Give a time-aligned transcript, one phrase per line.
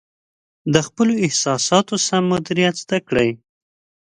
[0.73, 3.29] د خپلو احساساتو سم مدیریت زده کړئ.